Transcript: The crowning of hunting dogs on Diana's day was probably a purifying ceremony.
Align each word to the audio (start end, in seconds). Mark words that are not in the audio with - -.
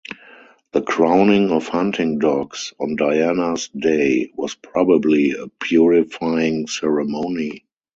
The 0.71 0.81
crowning 0.81 1.51
of 1.51 1.67
hunting 1.67 2.17
dogs 2.17 2.73
on 2.79 2.95
Diana's 2.95 3.67
day 3.67 4.31
was 4.35 4.55
probably 4.55 5.33
a 5.33 5.45
purifying 5.59 6.65
ceremony. 6.65 7.65